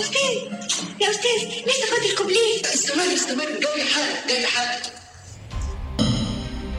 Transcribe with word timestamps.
أستاذ 0.00 0.36
يا 1.00 1.10
أستاذ 1.10 1.48
لسه 1.66 1.86
فاضل 1.90 2.16
كوبليه 2.18 2.74
استمر 2.74 3.14
استمر. 3.14 3.44
جاي 3.44 3.84
حالك 3.84 4.28
جاي 4.28 4.46
حالك 4.46 4.82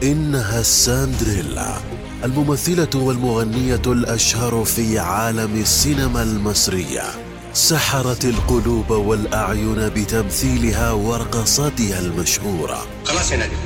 إنها 0.02 0.62
ساندريلا 0.62 1.74
الممثلة 2.24 2.90
والمغنية 2.94 3.82
الأشهر 3.86 4.64
في 4.64 4.98
عالم 4.98 5.60
السينما 5.60 6.22
المصرية. 6.22 7.02
سحرت 7.54 8.24
القلوب 8.24 8.90
والأعين 8.90 9.88
بتمثيلها 9.88 10.90
ورقصاتها 10.90 11.98
المشهورة. 11.98 12.86
خلاص 13.04 13.30
يا 13.32 13.36
نادي. 13.36 13.56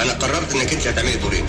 أنا 0.00 0.12
قررت 0.12 0.54
إنك 0.54 0.72
أنت 0.72 0.86
هتعملي 0.86 1.16
دورين 1.16 1.46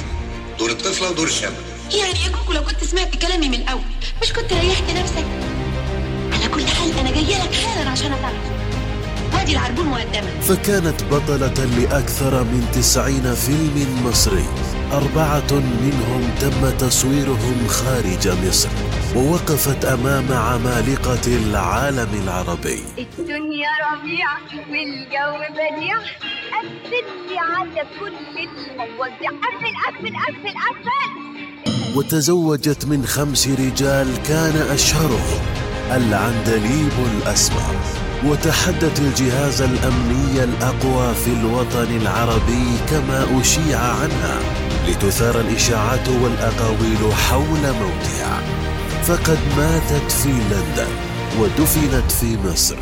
دور 0.59 0.69
الطفلة 0.69 1.09
ودور 1.09 1.27
الشاب. 1.27 1.53
يعني 1.91 2.19
يا 2.23 2.29
كوكو 2.29 2.53
لو 2.53 2.63
كنت 2.63 2.83
سمعت 2.83 3.15
كلامي 3.15 3.49
من 3.49 3.61
الأول 3.61 3.81
مش 4.21 4.33
كنت 4.33 4.53
ريحت 4.53 4.83
نفسك؟ 4.89 5.25
كل 6.55 6.67
حال 6.67 6.99
أنا 6.99 7.11
جاية 7.11 7.43
لك 7.43 7.53
حالا 7.53 7.89
عشان 7.89 8.13
أتعرف 8.13 8.35
وادي 9.33 9.51
العربون 9.51 9.85
مقدمة. 9.85 10.39
فكانت 10.41 11.03
بطلة 11.03 11.65
لأكثر 11.65 12.43
من 12.43 12.67
تسعين 12.73 13.33
فيلم 13.33 14.05
مصري. 14.05 14.45
أربعة 14.91 15.51
منهم 15.51 16.29
تم 16.41 16.87
تصويرهم 16.87 17.67
خارج 17.67 18.27
مصر 18.47 18.69
ووقفت 19.15 19.85
أمام 19.85 20.33
عمالقة 20.33 21.27
العالم 21.27 22.09
العربي. 22.23 22.83
الدنيا 22.97 23.69
ربيع 23.91 24.29
والجو 24.69 25.31
بديع. 25.53 25.97
قفل 26.51 27.05
لي 27.29 27.37
على 27.39 27.87
كل 27.99 28.39
المواضيع 28.39 29.29
قفل 29.29 29.73
قفل 29.85 30.13
قفل 30.27 30.53
قفل 30.57 31.97
وتزوجت 31.97 32.85
من 32.85 33.05
خمس 33.05 33.47
رجال 33.47 34.07
كان 34.27 34.67
أشهرهم. 34.71 35.41
العندليب 35.91 36.91
الأسمر 37.17 37.75
وتحدت 38.25 38.99
الجهاز 38.99 39.61
الأمني 39.61 40.43
الأقوى 40.43 41.13
في 41.13 41.27
الوطن 41.27 41.95
العربي 42.01 42.65
كما 42.89 43.41
أشيع 43.41 43.79
عنها 43.79 44.39
لتثار 44.87 45.39
الإشاعات 45.39 46.09
والأقاويل 46.09 47.13
حول 47.13 47.59
موتها 47.61 48.41
فقد 49.03 49.37
ماتت 49.57 50.11
في 50.11 50.29
لندن 50.29 50.91
ودفنت 51.39 52.11
في 52.11 52.37
مصر 52.37 52.75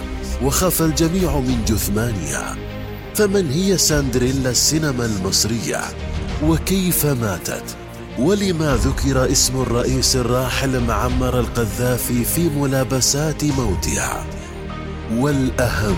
وخاف 0.44 0.82
الجميع 0.82 1.40
من 1.40 1.66
جثمانها. 1.68 2.56
فمن 3.16 3.52
هي 3.52 3.78
ساندريلا 3.78 4.50
السينما 4.50 5.06
المصرية؟ 5.06 5.82
وكيف 6.44 7.06
ماتت؟ 7.06 7.64
ولما 8.20 8.76
ذكر 8.76 9.32
اسم 9.32 9.62
الرئيس 9.62 10.16
الراحل 10.16 10.80
معمر 10.80 11.40
القذافي 11.40 12.24
في 12.26 12.50
ملابسات 12.50 13.44
موتها 13.44 14.26
والأهم 15.12 15.98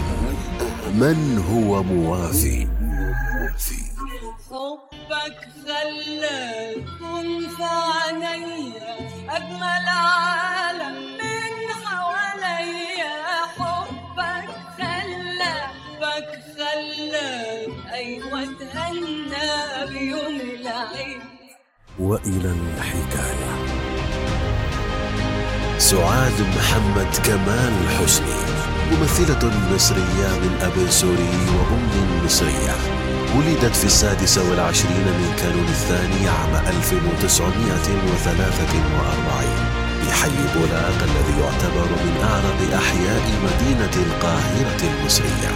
من 0.94 1.38
هو 1.50 1.84
موافي؟ 1.84 2.68
حبك 4.52 5.38
خلى 5.66 6.72
يكون 6.78 7.48
في 7.50 7.64
عينيا 7.64 8.96
أجمل 9.30 9.88
عالم 9.88 10.96
من 11.18 11.74
حواليا 11.86 13.16
حبك 13.58 14.50
خلى 14.78 15.54
حبك 16.02 16.40
خلى 16.58 17.68
أيوة 17.94 18.44
اتهنى 18.44 19.90
بيوم 19.90 20.42
العيد. 20.42 21.31
وإلى 22.12 22.52
الحكاية. 22.78 23.52
سعاد 25.78 26.38
محمد 26.58 27.08
كمال 27.26 27.73
حسني 28.00 28.42
ممثلة 28.92 29.44
مصرية 29.76 30.30
من 30.44 30.53
أب 30.62 30.78
سوري 30.90 31.38
وأم 31.56 31.94
مصرية 32.26 32.76
ولدت 33.36 33.76
في 33.76 33.86
السادسة 33.86 34.50
والعشرين 34.50 35.08
من 35.19 35.30
كانون 35.40 35.68
الثاني 35.78 36.22
عام 36.30 36.53
1943 36.68 39.59
في 40.02 40.09
حي 40.12 40.40
بولاق 40.56 40.97
الذي 41.09 41.36
يعتبر 41.41 41.88
من 42.06 42.16
أعرق 42.24 42.59
أحياء 42.75 43.24
مدينة 43.46 43.96
القاهرة 44.06 44.81
المصرية. 44.84 45.52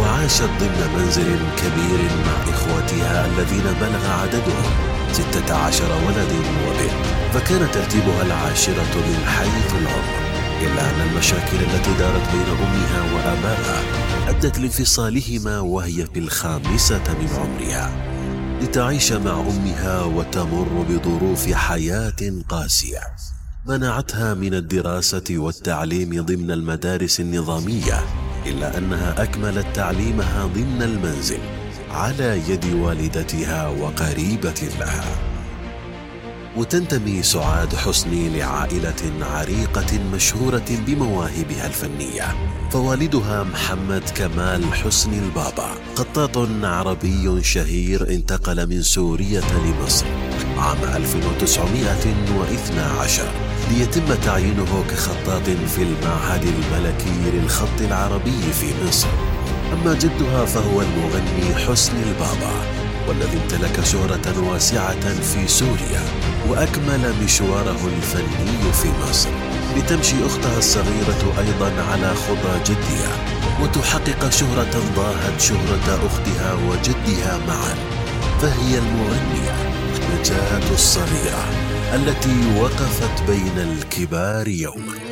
وعاشت 0.00 0.50
ضمن 0.60 0.82
منزل 0.96 1.40
كبير 1.56 2.00
مع 2.26 2.36
إخوتها 2.54 3.16
الذين 3.26 3.66
بلغ 3.80 4.04
عددهم 4.22 4.97
ستة 5.12 5.54
عشر 5.54 5.92
ولد 6.06 6.32
وبنت 6.66 7.06
فكان 7.32 7.70
ترتيبها 7.72 8.22
العاشرة 8.22 8.94
من 8.96 9.26
حيث 9.26 9.72
العمر 9.72 10.28
إلا 10.62 10.90
أن 10.90 11.08
المشاكل 11.10 11.56
التي 11.56 11.92
دارت 11.98 12.32
بين 12.32 12.66
أمها 12.66 13.14
وأباها 13.14 13.82
أدت 14.28 14.58
لانفصالهما 14.58 15.60
وهي 15.60 16.06
في 16.06 16.18
الخامسة 16.18 17.02
من 17.20 17.28
عمرها 17.28 18.08
لتعيش 18.62 19.12
مع 19.12 19.40
أمها 19.40 20.02
وتمر 20.02 20.86
بظروف 20.88 21.52
حياة 21.52 22.42
قاسية. 22.48 23.00
منعتها 23.66 24.34
من 24.34 24.54
الدراسة 24.54 25.24
والتعليم 25.30 26.22
ضمن 26.24 26.50
المدارس 26.50 27.20
النظامية 27.20 28.00
إلا 28.46 28.78
أنها 28.78 29.22
أكملت 29.22 29.66
تعليمها 29.74 30.46
ضمن 30.46 30.82
المنزل. 30.82 31.57
على 31.90 32.40
يد 32.48 32.74
والدتها 32.74 33.68
وقريبة 33.68 34.68
لها. 34.80 35.04
وتنتمي 36.56 37.22
سعاد 37.22 37.74
حسني 37.74 38.38
لعائلة 38.38 39.12
عريقة 39.20 39.98
مشهورة 40.14 40.68
بمواهبها 40.86 41.66
الفنية. 41.66 42.58
فوالدها 42.70 43.42
محمد 43.42 44.02
كمال 44.16 44.74
حسني 44.74 45.18
البابا 45.18 45.70
خطاط 45.94 46.38
عربي 46.62 47.42
شهير 47.42 48.10
انتقل 48.10 48.66
من 48.66 48.82
سوريا 48.82 49.40
لمصر 49.40 50.06
عام 50.58 50.78
1912 50.96 53.22
ليتم 53.70 54.14
تعيينه 54.14 54.84
كخطاط 54.90 55.44
في 55.44 55.82
المعهد 55.82 56.44
الملكي 56.44 57.30
للخط 57.32 57.80
العربي 57.80 58.52
في 58.52 58.66
مصر. 58.84 59.08
أما 59.72 59.94
جدها 59.94 60.44
فهو 60.44 60.82
المغني 60.82 61.54
حسني 61.66 62.02
البابا 62.02 62.54
والذي 63.08 63.38
امتلك 63.42 63.84
شهرة 63.84 64.50
واسعة 64.50 65.22
في 65.22 65.48
سوريا 65.48 66.02
وأكمل 66.48 67.14
مشواره 67.24 67.88
الفني 67.96 68.72
في 68.72 68.88
مصر. 69.02 69.28
لتمشي 69.76 70.26
أختها 70.26 70.58
الصغيرة 70.58 71.34
أيضا 71.38 71.82
على 71.90 72.14
خطى 72.14 72.60
جدها 72.66 73.12
وتحقق 73.62 74.30
شهرة 74.30 74.82
ضاهت 74.96 75.40
شهرة 75.40 76.06
أختها 76.06 76.54
وجدها 76.54 77.38
معا. 77.48 77.74
فهي 78.40 78.78
المغنية 78.78 79.54
نجاة 80.20 80.72
الصغيرة 80.74 81.44
التي 81.94 82.60
وقفت 82.60 83.22
بين 83.28 83.58
الكبار 83.58 84.48
يوما. 84.48 85.07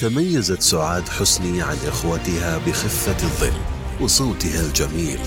تميزت 0.00 0.62
سعاد 0.62 1.08
حسني 1.08 1.62
عن 1.62 1.76
إخوتها 1.86 2.58
بخفة 2.66 3.22
الظل 3.22 3.60
وصوتها 4.00 4.60
الجميل 4.60 5.18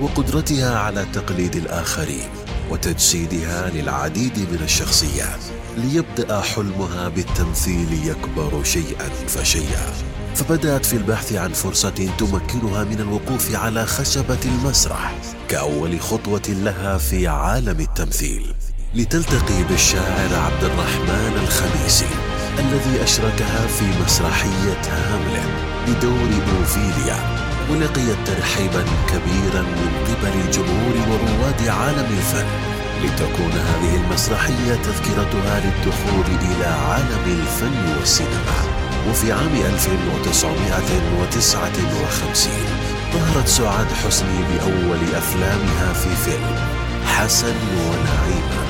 وقدرتها 0.00 0.78
على 0.78 1.06
تقليد 1.12 1.56
الآخرين 1.56 2.28
وتجسيدها 2.70 3.70
للعديد 3.70 4.38
من 4.38 4.58
الشخصيات 4.62 5.40
ليبدأ 5.76 6.40
حلمها 6.40 7.08
بالتمثيل 7.08 8.06
يكبر 8.06 8.64
شيئا 8.64 9.08
فشيئا. 9.28 9.92
فبدأت 10.34 10.86
في 10.86 10.96
البحث 10.96 11.32
عن 11.32 11.52
فرصة 11.52 12.08
تمكنها 12.18 12.84
من 12.84 13.00
الوقوف 13.00 13.54
على 13.54 13.86
خشبة 13.86 14.38
المسرح 14.44 15.14
كأول 15.48 16.00
خطوة 16.00 16.48
لها 16.48 16.98
في 16.98 17.28
عالم 17.28 17.80
التمثيل. 17.80 18.54
لتلتقي 18.94 19.62
بالشاعر 19.68 20.34
عبد 20.34 20.64
الرحمن 20.64 21.42
الخميسي. 21.44 22.29
الذي 22.58 23.02
أشركها 23.02 23.66
في 23.66 23.84
مسرحية 24.04 24.80
هاملت 24.88 25.48
بدور 25.86 26.28
أوفيليا 26.58 27.16
ولقيت 27.70 28.16
ترحيبا 28.26 28.84
كبيرا 29.08 29.62
من 29.62 29.90
قبل 30.08 30.32
الجمهور 30.46 30.94
ورواد 31.08 31.68
عالم 31.68 32.08
الفن 32.18 32.46
لتكون 33.04 33.52
هذه 33.52 33.96
المسرحية 33.96 34.74
تذكرتها 34.74 35.60
للدخول 35.60 36.26
إلى 36.50 36.66
عالم 36.66 37.24
الفن 37.26 37.76
والسينما. 37.98 38.60
وفي 39.10 39.32
عام 39.32 39.54
1959 39.54 42.52
ظهرت 43.12 43.48
سعاد 43.48 43.86
حسني 44.06 44.38
بأول 44.42 44.98
أفلامها 45.16 45.92
في 45.92 46.16
فيلم 46.24 46.56
حسن 47.06 47.54
ونعيمة 47.76 48.60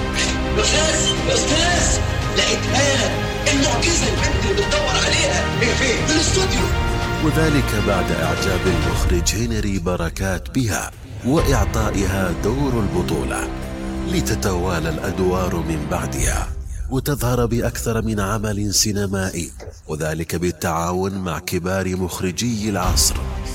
يا 0.59 0.65
أستاذ 1.35 2.00
لقيتها 2.37 3.30
المعجزه 3.52 4.06
اللي 4.06 4.52
بتدور 4.52 4.94
عليها 5.04 5.60
هي 5.60 5.75
فين؟ 5.75 6.06
في 6.06 6.12
الاستوديو 6.14 6.60
وذلك 7.25 7.75
بعد 7.87 8.12
إعجاب 8.12 8.60
المخرج 8.66 9.34
هنري 9.34 9.78
بركات 9.78 10.50
بها 10.54 10.90
وإعطائها 11.26 12.34
دور 12.44 12.72
البطولة 12.81 13.48
لتتوالى 14.08 14.88
الأدوار 14.88 15.56
من 15.56 15.87
بعدها 15.90 16.48
وتظهر 16.90 17.46
بأكثر 17.46 18.02
من 18.02 18.20
عمل 18.20 18.75
سينمائي 18.75 19.50
وذلك 19.88 20.37
بالتعاون 20.37 21.12
مع 21.19 21.38
كبار 21.38 21.96
مخرجي 21.96 22.70
العصر 22.70 23.14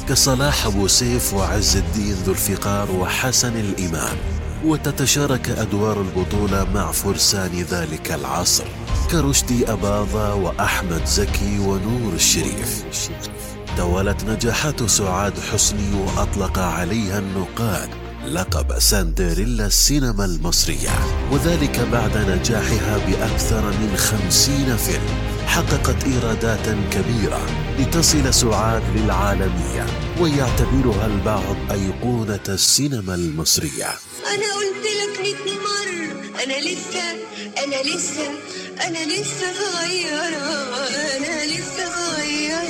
كصلاح 0.10 0.66
أبو 0.66 0.88
سيف 0.88 1.34
وعز 1.34 1.78
الدين 1.78 2.14
ذو 2.14 2.32
الفقار 2.32 2.92
وحسن 2.92 3.54
الإمام 3.58 4.18
وتتشارك 4.66 5.50
أدوار 5.50 6.02
البطولة 6.02 6.68
مع 6.74 6.92
فرسان 6.92 7.52
ذلك 7.72 8.12
العصر. 8.12 8.64
كرشدي 9.12 9.72
أباظة 9.72 10.36
وأحمد 10.36 11.06
زكي 11.06 11.60
ونور 11.60 12.14
الشريف. 12.14 12.86
توالت 13.78 14.24
نجاحات 14.24 14.84
سعاد 14.84 15.34
حسني 15.40 15.94
وأطلق 15.94 16.60
عليها 16.60 17.20
النقاد 17.20 17.90
لقب 18.26 18.80
سندريلا 18.80 19.66
السينما 19.66 20.26
المصرية. 20.26 20.90
وذلك 21.32 21.88
بعد 21.92 22.18
نجاحها 22.18 22.98
بأكثر 22.98 23.62
من 23.62 23.98
خمسين 23.98 24.78
فيلم 24.78 25.46
حققت 25.48 26.04
إيرادات 26.04 26.68
كبيرة 26.92 27.42
لتصل 27.80 28.34
سعاد 28.34 28.84
للعالمية. 28.96 29.86
ويعتبرها 30.20 31.06
البعض 31.06 31.56
أيقونة 31.72 32.44
السينما 32.50 33.16
المصرية. 33.16 33.90
أنا 34.34 34.54
قلت 34.54 34.86
لك 35.00 35.20
100 35.22 35.36
مرة 35.54 36.08
أنا 36.44 36.58
لسه 36.60 37.06
أنا 37.64 37.80
لسه 37.84 38.28
أنا 38.88 39.02
لسه 39.06 39.54
صغيرة 39.54 40.46
أنا 41.16 41.46
لسه 41.46 41.86
صغيرة. 41.96 42.64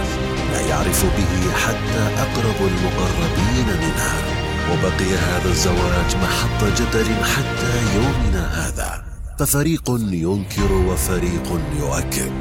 لا 0.52 0.60
يعرف 0.60 1.04
به 1.04 1.52
حتى 1.52 2.08
أقرب 2.18 2.60
المقربين 2.60 3.66
منها. 3.66 4.35
وبقي 4.72 5.14
هذا 5.14 5.48
الزواج 5.48 6.16
محط 6.16 6.64
جدل 6.64 7.24
حتى 7.24 7.94
يومنا 7.94 8.66
هذا. 8.66 9.04
ففريق 9.38 9.90
ينكر 10.10 10.72
وفريق 10.72 11.60
يؤكد. 11.78 12.32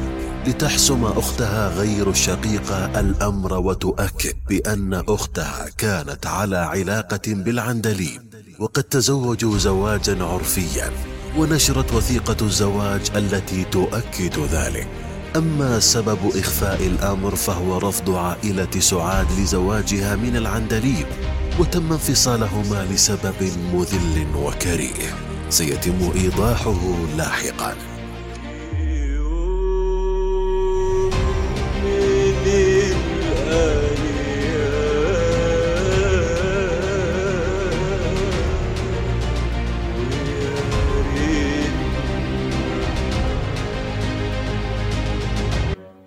لتحسم 0.48 1.06
أختها 1.06 1.70
غير 1.70 2.10
الشقيقه 2.10 3.00
الأمر 3.00 3.54
وتؤكد 3.54 4.34
بأن 4.50 4.94
أختها 5.10 5.66
كانت 5.78 6.28
على 6.28 6.58
علاقة 6.58 7.22
بالعندليب 7.28 8.22
وقد 8.60 8.84
تزوجوا 8.84 9.58
زواجا 9.58 10.24
عرفيا 10.24 10.92
ونشرت 11.38 11.94
وثيقة 11.94 12.46
الزواج 12.46 13.02
التي 13.16 13.64
تؤكد 13.64 14.40
ذلك. 14.52 14.88
أما 15.36 15.80
سبب 15.80 16.20
إخفاء 16.36 16.88
الأمر 16.88 17.36
فهو 17.36 17.78
رفض 17.78 18.10
عائلة 18.10 18.80
سعاد 18.80 19.28
لزواجها 19.40 20.16
من 20.16 20.36
العندليب. 20.36 21.06
وتم 21.60 21.92
انفصالهما 21.92 22.88
لسبب 22.92 23.52
مذل 23.74 24.28
وكريه. 24.36 25.16
سيتم 25.50 26.12
إيضاحه 26.16 26.82
لاحقا. 27.18 27.76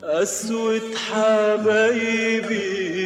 أسود 0.02 0.82
حبايبي. 1.10 2.97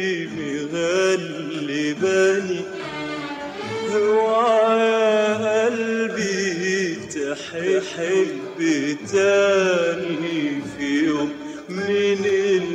تاني 9.13 10.61
في 10.77 11.05
يوم 11.05 11.29
من 11.69 12.25
الأيام. 12.25 12.73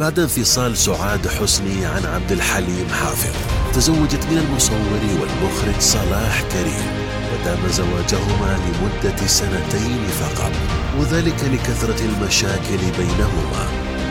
بعد 0.00 0.18
انفصال 0.18 0.76
سعاد 0.76 1.28
حسني 1.28 1.86
عن 1.86 2.04
عبد 2.04 2.32
الحليم 2.32 2.88
حافظ 2.88 3.34
تزوجت 3.74 4.24
من 4.30 4.38
المصور 4.38 5.02
والمخرج 5.20 5.80
صلاح 5.80 6.42
كريم 6.42 6.92
ودام 7.32 7.68
زواجهما 7.68 8.58
لمدة 8.64 9.26
سنتين 9.26 10.06
فقط 10.20 10.52
وذلك 11.00 11.44
لكثرة 11.52 12.04
المشاكل 12.04 12.82
بينهما 12.98 13.66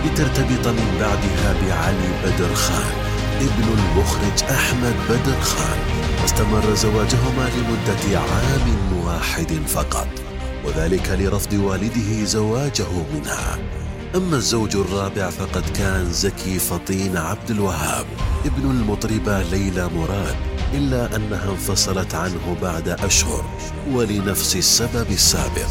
لترتبط 0.05 0.67
من 0.67 0.97
بعدها 0.99 1.53
بعلي 1.61 2.09
بدر 2.23 2.53
خان. 2.55 3.06
ابن 3.37 3.79
المخرج 3.79 4.43
أحمد 4.51 4.95
بدر 5.09 5.41
خان. 5.41 5.77
واستمر 6.21 6.75
زواجهما 6.75 7.49
لمدة 7.49 8.19
عام 8.19 8.97
واحد 9.05 9.51
فقط. 9.67 10.07
وذلك 10.65 11.09
لرفض 11.09 11.53
والده 11.53 12.23
زواجه 12.23 12.87
منها. 13.13 13.57
أما 14.15 14.35
الزوج 14.37 14.75
الرابع 14.75 15.29
فقد 15.29 15.63
كان 15.69 16.11
زكي 16.11 16.59
فطين 16.59 17.17
عبد 17.17 17.51
الوهاب 17.51 18.05
ابن 18.45 18.69
المطربة 18.71 19.41
ليلى 19.41 19.89
مراد 19.95 20.35
إلا 20.73 21.15
أنها 21.15 21.51
انفصلت 21.51 22.15
عنه 22.15 22.57
بعد 22.61 22.89
أشهر 22.89 23.45
ولنفس 23.91 24.55
السبب 24.55 25.11
السابق. 25.11 25.69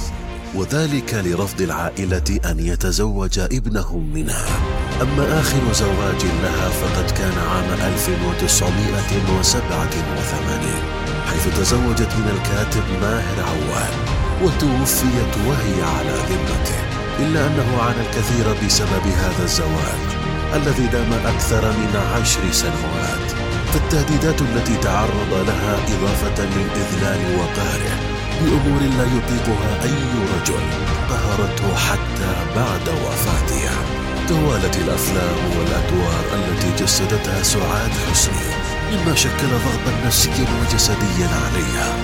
وذلك 0.55 1.15
لرفض 1.15 1.61
العائلة 1.61 2.41
أن 2.45 2.59
يتزوج 2.59 3.39
ابنهم 3.39 4.13
منها. 4.15 4.76
أما 5.03 5.41
آخر 5.41 5.73
زواج 5.73 6.23
لها 6.43 6.69
فقد 6.69 7.11
كان 7.11 7.39
عام 7.51 7.65
1987 7.95 10.83
حيث 11.31 11.45
تزوجت 11.59 12.13
من 12.19 12.29
الكاتب 12.37 12.85
ماهر 13.03 13.39
عواد 13.41 13.95
وتوفيت 14.43 15.33
وهي 15.47 15.83
على 15.83 16.15
ذمته 16.29 16.81
إلا 17.19 17.47
أنه 17.47 17.69
عانى 17.83 18.01
الكثير 18.01 18.47
بسبب 18.67 19.07
هذا 19.07 19.45
الزواج 19.45 20.07
الذي 20.55 20.87
دام 20.87 21.13
أكثر 21.27 21.71
من 21.71 21.97
عشر 22.15 22.53
سنوات 22.53 23.27
فالتهديدات 23.73 24.41
التي 24.41 24.77
تعرض 24.77 25.33
لها 25.47 25.75
إضافة 25.75 26.45
للإذلال 26.45 27.39
وقهره 27.39 27.97
بأمور 28.43 28.81
لا 28.81 29.05
يطيقها 29.17 29.83
أي 29.85 29.95
رجل 30.37 30.65
قهرته 31.11 31.77
حتى 31.77 32.33
بعد 32.57 32.89
وفاتها. 32.89 33.96
توالت 34.29 34.77
الأفلام 34.77 35.59
والأدوار 35.59 36.25
التي 36.35 36.85
جسدتها 36.85 37.43
سعاد 37.43 37.91
حسني 37.91 38.47
مما 38.93 39.15
شكل 39.15 39.47
ضغطا 39.49 40.07
نفسيا 40.07 40.47
وجسديا 40.61 41.29
عليها 41.29 41.97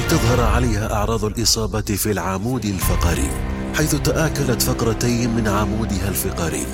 لتظهر 0.00 0.40
عليها 0.40 0.92
أعراض 0.92 1.24
الإصابة 1.24 1.80
في 1.80 2.10
العمود 2.10 2.64
الفقري 2.64 3.30
حيث 3.74 3.94
تآكلت 3.94 4.62
فقرتين 4.62 5.30
من 5.30 5.48
عمودها 5.48 6.08
الفقري 6.08 6.66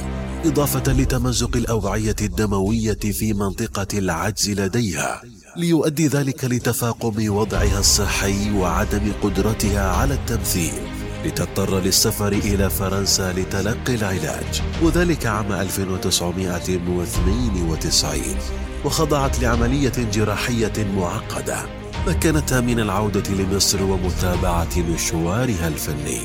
إضافة 0.45 0.93
لتمزق 0.93 1.57
الأوعية 1.57 2.17
الدموية 2.21 2.99
في 3.13 3.33
منطقة 3.33 3.99
العجز 3.99 4.51
لديها 4.51 5.23
ليؤدي 5.57 6.07
ذلك 6.09 6.45
لتفاقم 6.45 7.31
وضعها 7.31 7.79
الصحي 7.79 8.51
وعدم 8.51 9.13
قدرتها 9.23 9.91
على 9.93 10.15
التمثيل. 10.15 10.73
لتضطر 11.25 11.81
للسفر 11.81 12.33
إلى 12.33 12.71
فرنسا 12.71 13.33
لتلقي 13.33 13.95
العلاج 13.95 14.63
وذلك 14.83 15.27
عام 15.27 15.53
1992 15.53 18.21
وخضعت 18.85 19.41
لعملية 19.41 19.93
جراحية 20.13 20.73
معقدة 20.97 21.59
مكنتها 22.07 22.61
من 22.61 22.81
العودة 22.81 23.31
لمصر 23.31 23.83
ومتابعة 23.83 24.79
مشوارها 24.95 25.69
الفني. 25.69 26.21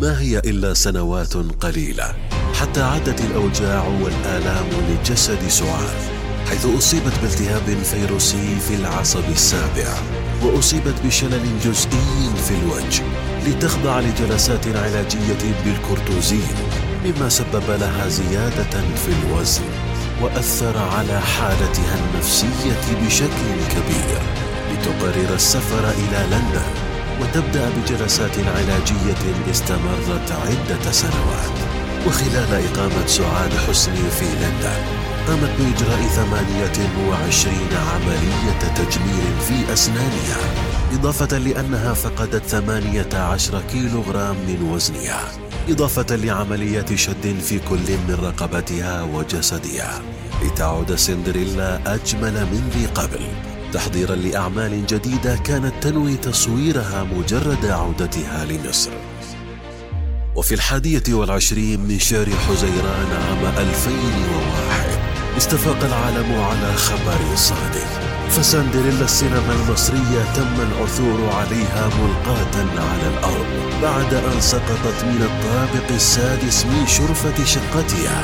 ما 0.00 0.20
هي 0.20 0.38
إلا 0.38 0.74
سنوات 0.74 1.36
قليلة 1.36 2.14
حتى 2.60 2.82
عادت 2.82 3.20
الأوجاع 3.20 3.84
والآلام 4.02 4.66
لجسد 4.90 5.48
سعاد 5.48 5.96
حيث 6.48 6.66
أصيبت 6.66 7.12
بالتهاب 7.22 7.78
فيروسي 7.82 8.56
في 8.68 8.74
العصب 8.74 9.24
السابع 9.32 9.94
وأصيبت 10.42 10.94
بشلل 11.04 11.58
جزئي 11.64 12.30
في 12.48 12.54
الوجه. 12.62 13.02
لتخضع 13.46 14.00
لجلسات 14.00 14.66
علاجية 14.66 15.54
بالكورتوزين 15.64 16.54
مما 17.04 17.28
سبب 17.28 17.70
لها 17.80 18.08
زيادة 18.08 18.74
في 19.04 19.12
الوزن 19.22 19.62
وأثر 20.22 20.78
على 20.78 21.20
حالتها 21.20 21.96
النفسية 21.98 23.04
بشكل 23.06 23.56
كبير. 23.70 24.18
لتقرر 24.72 25.34
السفر 25.34 25.90
إلى 25.90 26.26
لندن 26.30 26.70
وتبدأ 27.20 27.70
بجلسات 27.70 28.38
علاجية 28.38 29.50
استمرت 29.50 30.32
عدة 30.32 30.92
سنوات. 30.92 31.56
وخلال 32.06 32.64
إقامة 32.66 33.06
سعاد 33.06 33.52
حسني 33.68 34.10
في 34.10 34.24
لندن 34.24 34.78
قامت 35.28 35.50
بإجراء 35.58 36.08
28 36.16 37.68
عملية 37.92 38.74
تجميل 38.74 39.34
في 39.48 39.72
أسنانها. 39.72 40.73
إضافة 40.94 41.38
لأنها 41.38 41.94
فقدت 41.94 42.46
18 42.46 43.62
كيلوغرام 43.72 44.36
من 44.36 44.70
وزنها. 44.72 45.20
إضافة 45.68 46.16
لعمليات 46.16 46.94
شد 46.94 47.36
في 47.42 47.58
كل 47.58 47.98
من 48.08 48.18
رقبتها 48.22 49.02
وجسدها. 49.02 50.02
لتعود 50.44 50.94
سندريلا 50.94 51.94
أجمل 51.94 52.32
من 52.32 52.70
ذي 52.74 52.86
قبل. 52.86 53.20
تحضيرا 53.72 54.14
لأعمال 54.14 54.86
جديدة 54.86 55.36
كانت 55.36 55.72
تنوي 55.80 56.16
تصويرها 56.16 57.04
مجرد 57.04 57.66
عودتها 57.66 58.44
لمصر. 58.44 58.90
وفي 60.36 60.54
الحادية 60.54 61.14
والعشرين 61.14 61.80
من 61.80 61.98
شهر 61.98 62.30
حزيران 62.30 63.12
عام 63.12 63.54
2001 63.58 65.03
استفاق 65.36 65.84
العالم 65.84 66.42
على 66.42 66.74
خبر 66.76 67.36
صادق. 67.36 67.88
فسندريلا 68.30 69.04
السينما 69.04 69.52
المصرية 69.52 70.22
تم 70.36 70.56
العثور 70.68 71.30
عليها 71.32 71.88
ملقاة 71.98 72.56
على 72.90 73.08
الأرض 73.18 73.46
بعد 73.82 74.14
أن 74.14 74.40
سقطت 74.40 75.04
من 75.04 75.22
الطابق 75.30 75.90
السادس 75.90 76.66
من 76.66 76.86
شرفة 76.86 77.44
شقتها 77.44 78.22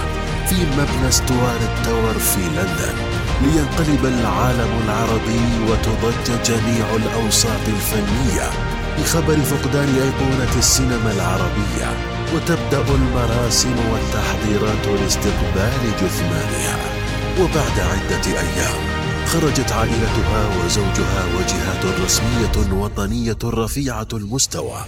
في 0.48 0.54
مبنى 0.54 1.10
ستوارت 1.10 1.72
تاور 1.84 2.18
في 2.18 2.40
لندن. 2.40 2.96
لينقلب 3.42 4.04
العالم 4.04 4.70
العربي 4.84 5.46
وتضج 5.68 6.42
جميع 6.44 6.86
الأوساط 6.96 7.64
الفنية 7.68 8.50
بخبر 8.98 9.36
فقدان 9.36 9.88
أيقونة 9.88 10.58
السينما 10.58 11.12
العربية 11.12 11.88
وتبدأ 12.34 12.94
المراسم 12.94 13.76
والتحضيرات 13.92 15.00
لاستقبال 15.00 15.80
جثمانها. 16.02 16.99
وبعد 17.40 17.80
عدة 17.80 18.40
أيام 18.40 19.00
خرجت 19.26 19.72
عائلتها 19.72 20.64
وزوجها 20.64 21.24
وجهات 21.38 22.00
رسمية 22.00 22.82
وطنية 22.82 23.38
رفيعة 23.44 24.08
المستوى 24.12 24.84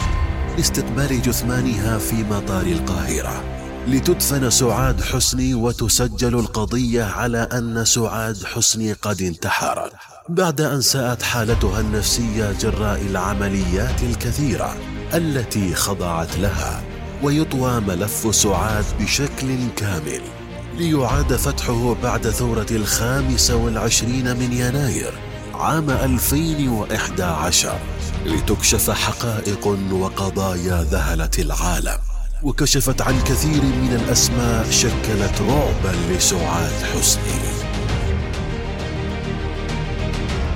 لاستقبال 0.57 1.23
جثمانها 1.23 1.99
في 1.99 2.15
مطار 2.15 2.67
القاهرة 2.67 3.45
لتدفن 3.89 4.51
سعاد 4.51 5.01
حسني 5.01 5.55
وتسجل 5.55 6.35
القضية 6.35 7.05
على 7.05 7.39
أن 7.39 7.85
سعاد 7.85 8.45
حسني 8.45 8.93
قد 8.93 9.23
انتحرت. 9.23 9.93
بعد 10.29 10.61
أن 10.61 10.81
ساءت 10.81 11.23
حالتها 11.23 11.81
النفسية 11.81 12.53
جراء 12.61 13.01
العمليات 13.01 14.03
الكثيرة 14.03 14.77
التي 15.15 15.75
خضعت 15.75 16.37
لها 16.39 16.83
ويطوى 17.23 17.81
ملف 17.81 18.35
سعاد 18.35 18.85
بشكل 19.01 19.69
كامل. 19.77 20.42
ليعاد 20.79 21.37
فتحه 21.37 21.95
بعد 22.03 22.31
ثورة 22.31 22.67
الخامس 22.71 23.51
والعشرين 23.51 24.37
من 24.37 24.53
يناير 24.53 25.13
عام 25.55 25.91
2011 25.91 27.79
لتكشف 28.27 28.91
حقائق 28.91 29.67
وقضايا 29.93 30.83
ذهلت 30.91 31.39
العالم. 31.39 31.99
وكشفت 32.43 33.03
عن 33.03 33.21
كثير 33.21 33.63
من 33.63 34.01
الأسماء 34.05 34.71
شكلت 34.71 35.41
رعبا 35.41 35.97
لسعاد 36.11 36.73
حسني. 36.95 37.53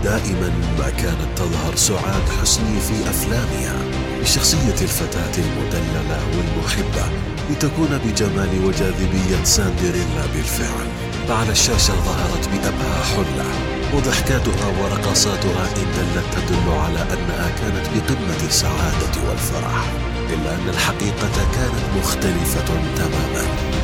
دائما 0.05 0.49
ما 0.79 0.91
كانت 0.91 1.39
تظهر 1.39 1.77
سعاد 1.77 2.29
حسني 2.41 2.81
في 2.81 3.11
أفلامها. 3.11 4.06
بشخصية 4.27 4.81
الفتاة 4.83 5.35
المدللة 5.39 6.21
والمحبة 6.37 7.07
لتكون 7.51 7.99
بجمال 8.05 8.65
وجاذبية 8.65 9.45
ساندريلا 9.45 10.27
بالفعل. 10.35 10.87
فعلى 11.29 11.51
الشاشة 11.51 11.95
ظهرت 11.95 12.49
بأبهى 12.49 13.05
حلة 13.15 13.47
وضحكاتها 13.95 14.67
ورقصاتها 14.81 15.65
إن 15.77 15.87
دلت 15.97 16.27
تدل 16.35 16.73
على 16.73 17.03
أنها 17.03 17.51
كانت 17.61 17.87
بقمة 17.95 18.49
السعادة 18.49 19.29
والفرح 19.29 19.85
إلا 20.35 20.55
أن 20.55 20.69
الحقيقة 20.69 21.37
كانت 21.55 21.99
مختلفة 21.99 22.67
تماما. 22.97 23.76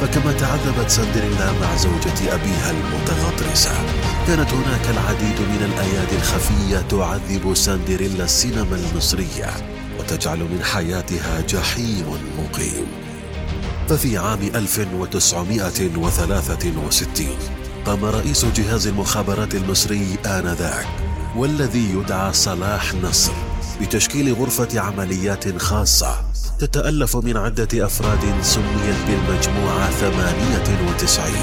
فكما 0.00 0.32
تعذبت 0.32 0.90
سندريلا 0.90 1.52
مع 1.52 1.76
زوجة 1.76 2.34
أبيها 2.34 2.70
المتغطرسة 2.70 3.72
كانت 4.26 4.52
هناك 4.52 4.90
العديد 4.90 5.40
من 5.40 5.72
الأيادي 5.72 6.16
الخفية 6.16 6.78
تعذب 6.78 7.54
سندريلا 7.54 8.24
السينما 8.24 8.76
المصرية 8.76 9.50
وتجعل 9.98 10.38
من 10.38 10.64
حياتها 10.64 11.40
جحيم 11.40 12.18
مقيم. 12.38 12.86
ففي 13.88 14.18
عام 14.18 14.40
1963 14.54 17.26
قام 17.86 18.04
رئيس 18.04 18.44
جهاز 18.44 18.86
المخابرات 18.86 19.54
المصري 19.54 20.18
آنذاك 20.26 20.86
والذي 21.36 21.90
يدعى 21.90 22.32
صلاح 22.32 22.94
نصر. 22.94 23.32
بتشكيل 23.80 24.34
غرفة 24.34 24.80
عمليات 24.80 25.58
خاصة 25.58 26.24
تتألف 26.58 27.16
من 27.16 27.36
عدة 27.36 27.86
أفراد 27.86 28.42
سميت 28.42 28.96
بالمجموعة 29.06 29.90
98 29.90 31.34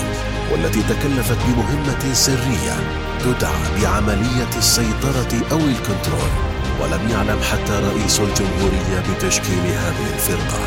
والتي 0.51 0.81
تكلفت 0.83 1.37
بمهمة 1.47 2.13
سرية 2.13 2.75
تدعى 3.19 3.81
بعملية 3.81 4.57
السيطرة 4.57 5.51
أو 5.51 5.57
الكنترول 5.57 6.33
ولم 6.81 7.09
يعلم 7.09 7.39
حتى 7.41 7.71
رئيس 7.71 8.19
الجمهورية 8.19 9.03
بتشكيل 9.13 9.65
هذه 9.65 10.13
الفرقة. 10.13 10.59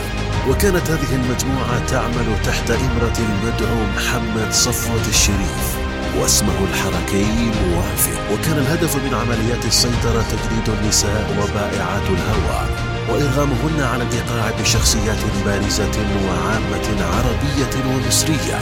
وكانت 0.49 0.91
هذه 0.91 1.15
المجموعة 1.15 1.87
تعمل 1.87 2.43
تحت 2.45 2.71
إمرة 2.71 3.19
المدعو 3.19 3.85
محمد 3.97 4.53
صفوة 4.53 5.09
الشريف. 5.09 5.86
واسمه 6.19 6.65
الحركي 6.71 7.27
موافق. 7.69 8.33
وكان 8.33 8.59
الهدف 8.59 8.97
من 8.97 9.15
عمليات 9.15 9.65
السيطرة 9.65 10.23
تجنيد 10.23 10.69
النساء 10.69 11.31
وبائعات 11.39 12.03
الهوى 12.11 12.87
وإرغامهن 13.09 13.81
على 13.81 14.03
الإيقاع 14.03 14.61
بشخصيات 14.61 15.19
بارزة 15.45 15.97
وعامة 16.27 17.05
عربية 17.05 17.95
ومصرية 17.95 18.59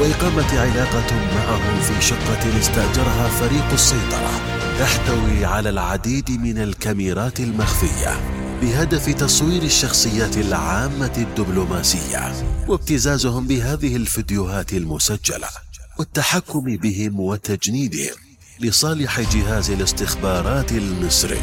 وإقامة 0.00 0.60
علاقة 0.60 1.10
معهم 1.34 1.80
في 1.80 2.06
شقة 2.06 2.60
استأجرها 2.60 3.28
فريق 3.28 3.72
السيطرة 3.72 4.40
تحتوي 4.78 5.44
على 5.44 5.70
العديد 5.70 6.30
من 6.30 6.58
الكاميرات 6.58 7.40
المخفية 7.40 8.20
بهدف 8.62 9.08
تصوير 9.10 9.62
الشخصيات 9.62 10.36
العامة 10.36 11.12
الدبلوماسية 11.18 12.32
وابتزازهم 12.68 13.46
بهذه 13.46 13.96
الفيديوهات 13.96 14.72
المسجلة. 14.72 15.48
والتحكم 15.98 16.76
بهم 16.76 17.20
وتجنيدهم 17.20 18.16
لصالح 18.60 19.20
جهاز 19.20 19.70
الاستخبارات 19.70 20.72
المصري. 20.72 21.42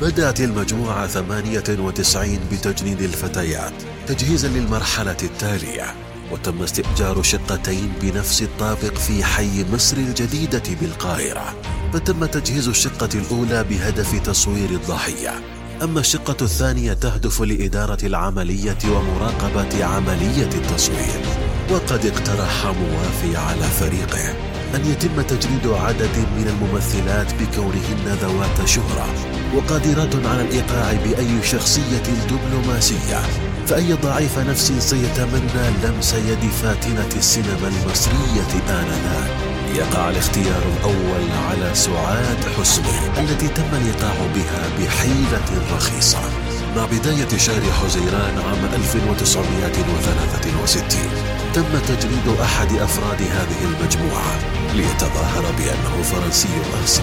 بدأت 0.00 0.40
المجموعة 0.40 1.06
98 1.06 2.38
بتجنيد 2.52 3.02
الفتيات 3.02 3.72
تجهيزا 4.06 4.48
للمرحلة 4.48 5.16
التالية 5.22 5.94
وتم 6.32 6.62
استئجار 6.62 7.22
شقتين 7.22 7.92
بنفس 8.02 8.42
الطابق 8.42 8.94
في 8.94 9.24
حي 9.24 9.64
مصر 9.72 9.96
الجديدة 9.96 10.62
بالقاهرة. 10.80 11.54
فتم 11.92 12.24
تجهيز 12.24 12.68
الشقة 12.68 13.08
الأولى 13.14 13.64
بهدف 13.64 14.26
تصوير 14.26 14.70
الضحية. 14.70 15.40
أما 15.82 16.00
الشقة 16.00 16.44
الثانية 16.44 16.92
تهدف 16.92 17.42
لإدارة 17.42 18.06
العملية 18.06 18.78
ومراقبة 18.84 19.84
عملية 19.84 20.50
التصوير. 20.54 21.53
وقد 21.70 22.06
اقترح 22.06 22.66
موافي 22.66 23.36
على 23.36 23.62
فريقه 23.62 24.28
أن 24.74 24.90
يتم 24.90 25.22
تجريد 25.22 25.66
عدد 25.66 26.16
من 26.36 26.48
الممثلات 26.48 27.34
بكونهن 27.34 28.18
ذوات 28.22 28.68
شهرة 28.68 29.06
وقادرات 29.54 30.26
على 30.26 30.42
الإيقاع 30.42 30.92
بأي 30.92 31.42
شخصية 31.42 32.06
دبلوماسية 32.30 33.20
فأي 33.66 33.92
ضعيف 33.92 34.38
نفس 34.38 34.72
سيتمنى 34.78 35.66
لمس 35.84 36.14
يد 36.14 36.50
فاتنة 36.62 37.08
السينما 37.16 37.68
المصرية 37.68 38.52
آنذاك. 38.70 39.30
يقع 39.74 40.10
الاختيار 40.10 40.62
الأول 40.76 41.30
على 41.48 41.74
سعاد 41.74 42.38
حسني 42.58 42.98
التي 43.18 43.48
تم 43.48 43.70
الإيقاع 43.72 44.14
بها 44.34 44.68
بحيلة 44.78 45.76
رخيصة. 45.76 46.43
مع 46.76 46.86
بداية 46.86 47.38
شهر 47.38 47.62
حزيران 47.62 48.38
عام 48.38 48.64
1963 48.74 51.10
تم 51.54 51.78
تجريد 51.88 52.28
أحد 52.42 52.72
أفراد 52.72 53.22
هذه 53.22 53.64
المجموعة 53.64 54.38
ليتظاهر 54.74 55.42
بأنه 55.58 56.02
فرنسي 56.02 56.48
أصل 56.84 57.02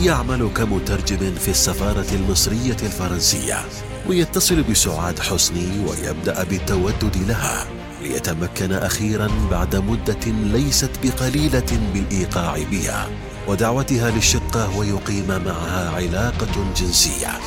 يعمل 0.00 0.50
كمترجم 0.56 1.34
في 1.34 1.48
السفارة 1.48 2.06
المصرية 2.12 2.76
الفرنسية 2.82 3.56
ويتصل 4.08 4.62
بسعاد 4.62 5.18
حسني 5.18 5.68
ويبدأ 5.86 6.44
بالتودد 6.44 7.16
لها 7.28 7.66
ليتمكن 8.02 8.72
أخيرا 8.72 9.28
بعد 9.50 9.76
مدة 9.76 10.26
ليست 10.26 10.90
بقليلة 11.02 11.80
بالإيقاع 11.94 12.56
بها 12.70 13.08
ودعوتها 13.48 14.10
للشقة 14.10 14.78
ويقيم 14.78 15.26
معها 15.28 15.90
علاقة 15.90 16.72
جنسية. 16.76 17.38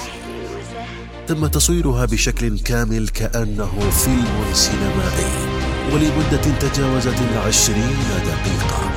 تم 1.27 1.47
تصويرها 1.47 2.05
بشكل 2.05 2.59
كامل 2.59 3.07
كأنه 3.07 3.89
فيلم 4.03 4.53
سينمائي 4.53 5.31
ولمدة 5.93 6.59
تجاوزت 6.59 7.21
العشرين 7.31 7.97
دقيقة. 8.25 8.91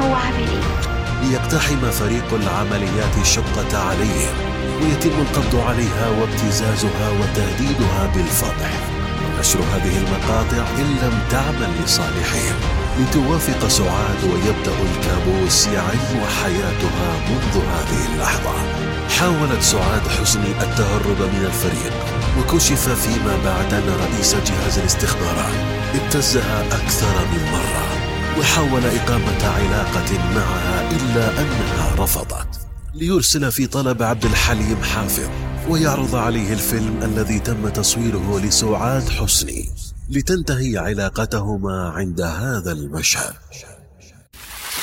هو 0.00 0.16
إيه؟ 0.16 1.28
ليقتحم 1.28 1.90
فريق 1.90 2.34
العمليات 2.34 3.18
الشقة 3.20 3.78
عليهم 3.78 4.34
ويتم 4.82 5.20
القبض 5.20 5.56
عليها 5.56 6.08
وابتزازها 6.08 7.10
وتهديدها 7.10 8.12
بالفضح. 8.14 8.72
ونشر 9.24 9.60
هذه 9.60 9.98
المقاطع 9.98 10.70
إن 10.78 10.96
لم 11.02 11.18
تعمل 11.30 11.68
لصالحهم. 11.84 12.56
لتوافق 13.00 13.68
سعاد 13.68 14.24
ويبدأ 14.24 14.74
الكابوس 14.82 15.66
يعم 15.66 16.26
حياتها 16.42 17.28
منذ 17.28 17.56
هذه 17.56 18.14
اللحظة. 18.14 18.91
حاولت 19.08 19.62
سعاد 19.62 20.08
حسني 20.08 20.50
التهرب 20.62 21.20
من 21.20 21.44
الفريق 21.46 21.92
وكشف 22.38 22.88
فيما 22.88 23.44
بعد 23.44 23.74
أن 23.74 23.88
رئيس 23.88 24.34
جهاز 24.34 24.78
الاستخبارات 24.78 25.54
ابتزها 25.94 26.66
أكثر 26.66 27.26
من 27.32 27.44
مرة 27.52 28.02
وحاول 28.38 28.86
إقامة 28.86 29.46
علاقة 29.46 30.18
معها 30.34 30.90
إلا 30.90 31.40
أنها 31.40 31.94
رفضت. 31.98 32.48
ليرسل 32.94 33.52
في 33.52 33.66
طلب 33.66 34.02
عبد 34.02 34.24
الحليم 34.24 34.82
حافظ 34.82 35.28
ويعرض 35.68 36.14
عليه 36.14 36.52
الفيلم 36.52 37.02
الذي 37.02 37.38
تم 37.38 37.68
تصويره 37.68 38.40
لسعاد 38.40 39.08
حسني 39.08 39.70
لتنتهي 40.10 40.78
علاقتهما 40.78 41.92
عند 41.96 42.20
هذا 42.20 42.72
المشهد. 42.72 43.34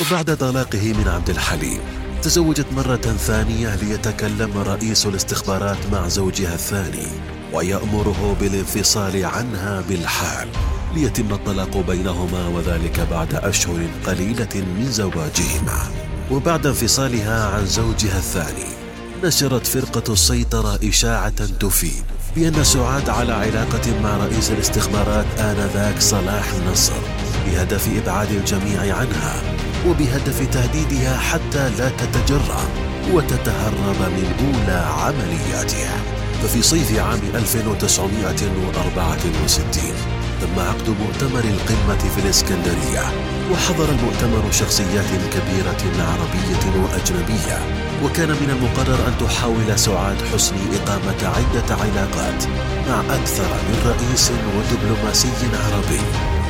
وبعد 0.01 0.37
طلاقه 0.37 0.93
من 0.93 1.07
عبد 1.07 1.29
الحليم 1.29 1.79
تزوجت 2.23 2.65
مرة 2.71 3.15
ثانية 3.17 3.75
ليتكلم 3.75 4.57
رئيس 4.57 5.05
الاستخبارات 5.05 5.77
مع 5.91 6.07
زوجها 6.07 6.53
الثاني 6.53 7.07
ويأمره 7.53 8.35
بالانفصال 8.39 9.25
عنها 9.25 9.83
بالحال 9.89 10.47
ليتم 10.95 11.33
الطلاق 11.33 11.77
بينهما 11.77 12.47
وذلك 12.47 12.99
بعد 13.11 13.35
أشهر 13.35 13.87
قليلة 14.05 14.49
من 14.55 14.87
زواجهما. 14.91 15.79
وبعد 16.31 16.65
انفصالها 16.65 17.47
عن 17.47 17.65
زوجها 17.65 18.17
الثاني 18.17 18.69
نشرت 19.23 19.67
فرقة 19.67 20.13
السيطرة 20.13 20.79
إشاعة 20.83 21.45
تفيد 21.59 22.03
بأن 22.35 22.63
سعاد 22.63 23.09
على 23.09 23.33
علاقة 23.33 24.01
مع 24.03 24.17
رئيس 24.17 24.51
الاستخبارات 24.51 25.25
آنذاك 25.39 26.01
صلاح 26.01 26.53
النصر 26.53 27.01
بهدف 27.45 27.87
إبعاد 28.03 28.31
الجميع 28.31 28.95
عنها. 28.95 29.58
وبهدف 29.87 30.47
تهديدها 30.51 31.17
حتى 31.17 31.69
لا 31.69 31.89
تتجرأ 31.89 32.61
وتتهرب 33.13 33.99
من 33.99 34.33
أولى 34.39 34.85
عملياتها. 34.99 35.97
ففي 36.43 36.61
صيف 36.61 36.99
عام 36.99 37.19
1964 37.35 39.93
تم 40.41 40.59
عقد 40.59 40.89
مؤتمر 40.89 41.43
القمة 41.43 42.09
في 42.15 42.21
الإسكندرية 42.23 43.03
وحضر 43.51 43.89
المؤتمر 43.89 44.51
شخصيات 44.51 45.09
كبيرة 45.33 45.83
عربية 45.99 46.81
وأجنبية. 46.81 47.59
وكان 48.03 48.29
من 48.29 48.49
المقرر 48.49 49.07
أن 49.07 49.13
تحاول 49.19 49.79
سعاد 49.79 50.17
حسني 50.33 50.61
إقامة 50.75 51.21
عدة 51.23 51.75
علاقات 51.75 52.43
مع 52.89 52.99
أكثر 53.15 53.49
من 53.69 53.77
رئيس 53.85 54.31
ودبلوماسي 54.31 55.31
عربي. 55.53 56.01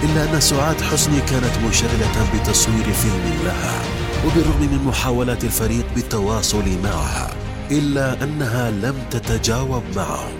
إلا 0.03 0.35
أن 0.35 0.39
سعاد 0.39 0.81
حسني 0.81 1.21
كانت 1.21 1.57
منشغلة 1.63 2.29
بتصوير 2.33 2.93
فيلم 2.93 3.39
لها 3.45 3.81
وبالرغم 4.25 4.61
من 4.61 4.83
محاولات 4.85 5.43
الفريق 5.43 5.85
بالتواصل 5.95 6.63
معها 6.83 7.31
إلا 7.71 8.23
أنها 8.23 8.71
لم 8.71 8.95
تتجاوب 9.11 9.83
معهم 9.95 10.33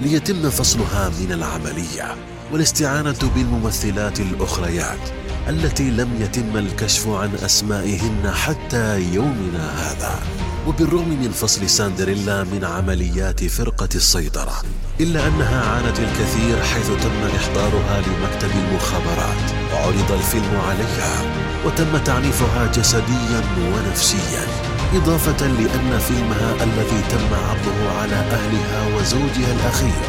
ليتم 0.00 0.50
فصلها 0.50 1.08
من 1.20 1.32
العملية 1.32 2.14
والاستعانة 2.52 3.30
بالممثلات 3.34 4.20
الأخريات 4.20 5.08
التي 5.48 5.90
لم 5.90 6.08
يتم 6.20 6.56
الكشف 6.56 7.08
عن 7.08 7.34
أسمائهن 7.34 8.30
حتى 8.30 9.00
يومنا 9.00 9.90
هذا. 9.90 10.43
وبالرغم 10.68 11.08
من 11.08 11.30
فصل 11.30 11.68
ساندريلا 11.68 12.44
من 12.44 12.64
عمليات 12.64 13.44
فرقة 13.44 13.88
السيطرة 13.94 14.52
إلا 15.00 15.28
أنها 15.28 15.64
عانت 15.70 15.98
الكثير 15.98 16.62
حيث 16.62 16.86
تم 16.86 17.36
إحضارها 17.36 18.00
لمكتب 18.00 18.50
المخابرات 18.50 19.72
وعرض 19.72 20.12
الفيلم 20.12 20.60
عليها 20.68 21.22
وتم 21.66 21.98
تعنيفها 22.04 22.72
جسديا 22.72 23.42
ونفسيا 23.58 24.46
إضافة 24.94 25.46
لأن 25.46 25.98
فيلمها 25.98 26.54
الذي 26.64 27.02
تم 27.10 27.34
عرضه 27.34 27.98
على 28.00 28.14
أهلها 28.14 28.96
وزوجها 28.96 29.52
الأخير 29.52 30.02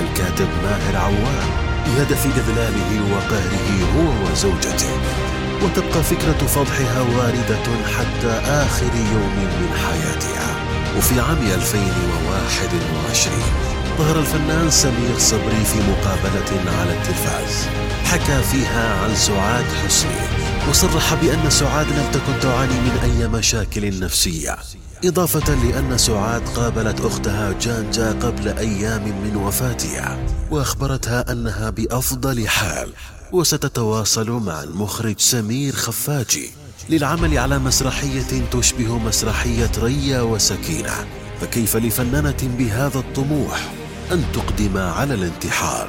الكاتب 0.00 0.48
ماهر 0.62 0.96
بهدف 1.86 2.26
إذلاله 2.26 3.12
وقهره 3.12 3.68
هو 3.96 4.32
وزوجته 4.32 4.90
وتبقى 5.62 6.02
فكرة 6.02 6.46
فضحها 6.46 7.00
واردة 7.00 7.66
حتى 7.96 8.32
آخر 8.46 8.94
يوم 8.94 9.36
من 9.60 9.70
حياتها. 9.84 10.56
وفي 10.98 11.20
عام 11.20 11.38
2021 11.38 13.42
ظهر 13.98 14.18
الفنان 14.18 14.70
سمير 14.70 15.18
صبري 15.18 15.64
في 15.64 15.78
مقابلة 15.90 16.72
على 16.80 16.92
التلفاز. 16.92 17.66
حكى 18.04 18.42
فيها 18.42 19.04
عن 19.04 19.14
سعاد 19.14 19.64
حسني 19.84 20.26
وصرح 20.70 21.14
بأن 21.14 21.50
سعاد 21.50 21.86
لم 21.86 22.10
تكن 22.12 22.40
تعاني 22.40 22.80
من 22.80 22.98
أي 23.02 23.28
مشاكل 23.28 24.00
نفسية. 24.00 24.56
إضافة 25.04 25.54
لأن 25.54 25.98
سعاد 25.98 26.48
قابلت 26.48 27.00
أختها 27.00 27.52
جانجا 27.60 28.12
قبل 28.12 28.48
أيام 28.48 29.02
من 29.02 29.36
وفاتها 29.36 30.26
وأخبرتها 30.50 31.32
أنها 31.32 31.70
بأفضل 31.70 32.48
حال 32.48 32.92
وستتواصل 33.32 34.30
مع 34.30 34.62
المخرج 34.62 35.18
سمير 35.18 35.72
خفاجي 35.72 36.50
للعمل 36.88 37.38
على 37.38 37.58
مسرحية 37.58 38.48
تشبه 38.50 38.98
مسرحية 38.98 39.70
ريا 39.78 40.20
وسكينة. 40.20 41.06
فكيف 41.40 41.76
لفنانة 41.76 42.56
بهذا 42.58 42.98
الطموح 42.98 43.72
أن 44.12 44.24
تقدم 44.32 44.78
على 44.78 45.14
الانتحار؟ 45.14 45.88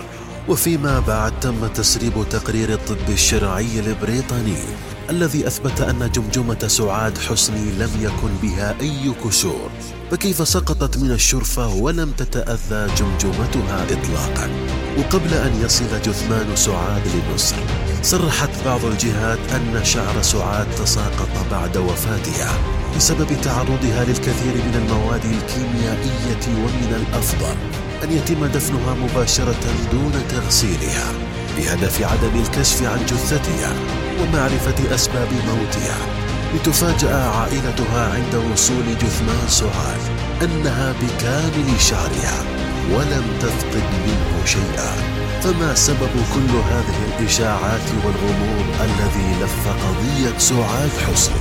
وفيما 0.49 0.99
بعد 0.99 1.39
تم 1.39 1.67
تسريب 1.67 2.13
تقرير 2.29 2.73
الطب 2.73 3.09
الشرعي 3.09 3.79
البريطاني. 3.79 4.63
الذي 5.09 5.47
أثبت 5.47 5.81
أن 5.81 6.11
جمجمة 6.11 6.67
سعاد 6.67 7.17
حسني 7.17 7.71
لم 7.71 7.89
يكن 8.01 8.29
بها 8.41 8.75
أي 8.81 9.13
كسور 9.23 9.69
فكيف 10.11 10.47
سقطت 10.47 10.97
من 10.97 11.11
الشرفة 11.11 11.67
ولم 11.75 12.11
تتأذى 12.11 12.93
جمجمتها 12.95 13.83
إطلاقا؟ 13.83 14.49
وقبل 14.97 15.33
أن 15.33 15.61
يصل 15.65 16.01
جثمان 16.05 16.55
سعاد 16.55 17.01
لمصر 17.07 17.55
صرحت 18.03 18.49
بعض 18.65 18.85
الجهات 18.85 19.39
أن 19.55 19.85
شعر 19.85 20.21
سعاد 20.21 20.67
تساقط 20.75 21.29
بعد 21.51 21.77
وفاتها 21.77 22.51
بسبب 22.95 23.41
تعرضها 23.41 24.05
للكثير 24.05 24.55
من 24.55 24.75
المواد 24.75 25.25
الكيميائية 25.25 26.47
ومن 26.47 27.05
الأفضل 27.07 27.55
أن 28.03 28.11
يتم 28.11 28.45
دفنها 28.45 28.93
مباشرة 28.93 29.63
دون 29.91 30.13
تغسيلها. 30.29 31.36
بهدف 31.57 32.01
عدم 32.01 32.41
الكشف 32.41 32.83
عن 32.83 33.05
جثتها 33.05 33.73
ومعرفة 34.21 34.95
أسباب 34.95 35.27
موتها 35.31 35.97
لتفاجأ 36.55 37.15
عائلتها 37.15 38.13
عند 38.13 38.51
وصول 38.51 38.85
جثمان 39.01 39.47
سعاد 39.47 40.01
أنها 40.41 40.91
بكامل 40.91 41.81
شعرها 41.81 42.43
ولم 42.93 43.23
تفقد 43.39 43.83
منه 44.07 44.45
شيئا. 44.45 45.17
فما 45.41 45.75
سبب 45.75 46.13
كل 46.33 46.51
هذه 46.71 47.19
الإشاعات 47.19 47.87
والغموض 48.05 48.65
الذي 48.81 49.43
لف 49.43 49.67
قضية 49.67 50.37
سعاد 50.37 50.89
حسني؟ 51.07 51.35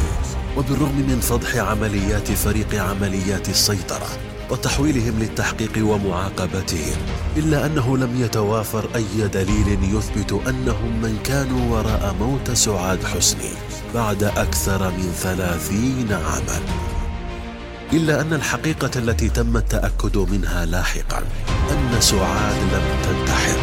وبالرغم 0.56 0.96
من 1.08 1.20
فضح 1.20 1.56
عمليات 1.56 2.32
فريق 2.32 2.82
عمليات 2.82 3.48
السيطرة 3.48 4.08
وتحويلهم 4.50 5.18
للتحقيق 5.18 5.72
ومعاقبتهم 5.78 6.96
إلا 7.36 7.66
أنه 7.66 7.96
لم 7.96 8.22
يتوافر 8.22 8.88
أي 8.94 9.28
دليل 9.28 9.78
يثبت 9.94 10.32
أنهم 10.48 11.00
من 11.02 11.18
كانوا 11.24 11.76
وراء 11.76 12.14
موت 12.20 12.50
سعاد 12.50 13.04
حسني 13.04 13.50
بعد 13.94 14.24
أكثر 14.24 14.90
من 14.90 15.12
ثلاثين 15.18 16.12
عاما. 16.12 16.60
إلا 17.92 18.20
أن 18.20 18.32
الحقيقة 18.32 18.90
التي 18.96 19.28
تم 19.28 19.56
التأكد 19.56 20.16
منها 20.16 20.66
لاحقا 20.66 21.18
أن 21.70 22.00
سعاد 22.00 22.56
لم 22.72 22.84
تنتحر. 23.02 23.58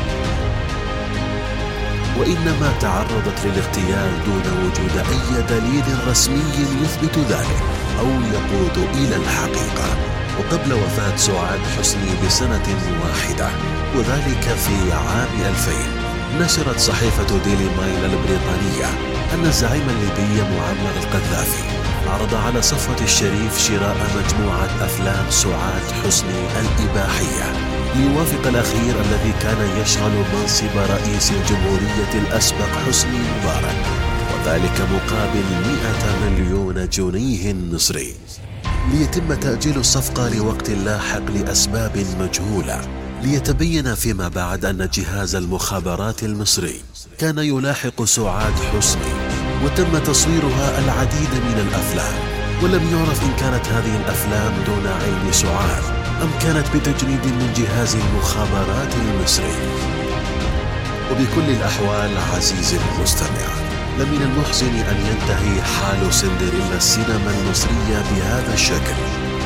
وإنما 2.19 2.74
تعرضت 2.82 3.46
للاغتيال 3.46 4.12
دون 4.26 4.65
وجود 4.65 4.98
أي 4.98 5.41
دليل 5.50 6.08
رسمي 6.08 6.54
يثبت 6.84 7.17
ذلك 7.17 7.63
أو 8.00 8.08
يقود 8.08 8.88
إلى 8.93 9.15
الحقيقة. 9.15 10.12
وقبل 10.39 10.74
وفاة 10.74 11.15
سعاد 11.15 11.60
حسني 11.78 12.10
بسنة 12.26 12.67
واحدة 13.04 13.50
وذلك 13.96 14.41
في 14.41 14.91
عام 14.93 15.41
2000 15.50 15.72
نشرت 16.41 16.80
صحيفة 16.80 17.38
ديلي 17.43 17.69
مايل 17.78 18.06
البريطانية 18.06 18.89
أن 19.34 19.46
الزعيم 19.46 19.89
الليبي 19.89 20.41
معمر 20.41 20.91
القذافي 21.04 21.63
عرض 22.08 22.36
على 22.36 22.62
صفوة 22.62 22.96
الشريف 23.02 23.60
شراء 23.60 23.98
مجموعة 24.15 24.86
أفلام 24.86 25.26
سعاد 25.30 25.91
حسني 26.06 26.48
الإباحية 26.62 27.54
ليوافق 27.96 28.48
الأخير 28.48 28.96
الذي 29.06 29.34
كان 29.41 29.82
يشغل 29.82 30.12
منصب 30.34 30.78
رئيس 30.78 31.32
الجمهورية 31.32 32.13
الأسبق 32.28 32.69
حسني 32.88 33.19
مبارك 33.19 33.76
وذلك 34.34 34.82
مقابل 34.82 35.43
100 36.24 36.30
مليون 36.30 36.89
جنيه 36.89 37.54
مصري. 37.54 38.13
ليتم 38.91 39.34
تأجيل 39.34 39.78
الصفقة 39.78 40.30
لوقت 40.30 40.69
لاحق 40.69 41.32
لأسباب 41.32 42.06
مجهولة 42.19 42.82
ليتبين 43.22 43.96
فيما 43.96 44.28
بعد 44.28 44.65
أن 44.65 44.89
جهاز 44.93 45.36
المخابرات 45.36 46.24
المصري 46.24 46.82
كان 47.19 47.38
يلاحق 47.38 48.04
سعاد 48.04 48.54
حسني 48.54 49.13
وتم 49.65 49.98
تصويرها 49.98 50.80
العديد 50.80 51.30
من 51.34 51.67
الأفلام 51.67 52.13
ولم 52.63 52.98
يعرف 52.98 53.24
إن 53.24 53.36
كانت 53.39 53.65
هذه 53.67 53.98
الأفلام 53.98 54.54
دون 54.65 54.88
علم 54.88 55.32
سعاد 55.32 55.84
أم 56.22 56.30
كانت 56.41 56.67
بتجنيد 56.76 57.26
من 57.26 57.54
جهاز 57.58 57.96
المخابرات 57.96 58.93
المصري. 58.96 59.56
وبكل 61.12 61.50
الأحوال 61.50 62.17
عزيزي 62.17 62.78
المستمع 62.78 63.62
لم 63.99 64.10
من 64.12 64.21
المحزن 64.21 64.75
أن 64.91 64.97
ينتهي 65.10 65.62
حال 65.62 66.13
سندريلا 66.13 66.77
السينما 66.77 67.32
المصرية 67.39 67.99
بهذا 68.12 68.53
الشكل 68.53 68.97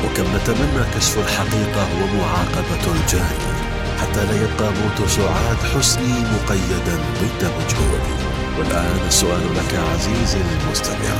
وكم 0.04 0.36
نتمنى 0.36 0.84
كشف 0.94 1.18
الحقيقة 1.18 1.88
ومعاقبة 2.02 2.84
الجاني 3.00 3.48
حتى 4.00 4.24
لا 4.24 4.36
يبقى 4.42 4.72
موت 4.72 5.08
سعاد 5.08 5.56
حسني 5.74 6.12
مقيدا 6.20 6.96
ضد 7.20 7.42
مجهول 7.58 8.00
والآن 8.58 9.06
السؤال 9.08 9.40
لك 9.56 9.74
عزيزي 9.92 10.40
المستمع 10.40 11.14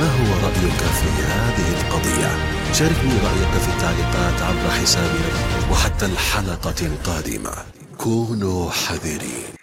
ما 0.00 0.06
هو 0.06 0.46
رأيك 0.46 0.80
في 1.00 1.22
هذه 1.22 1.68
القضية؟ 1.80 2.30
شاركني 2.72 3.12
رأيك 3.12 3.62
في 3.62 3.68
التعليقات 3.76 4.42
عبر 4.42 4.70
حسابنا 4.82 5.70
وحتى 5.72 6.06
الحلقة 6.06 6.86
القادمة. 6.86 7.52
كونوا 7.98 8.70
حذرين. 8.70 9.57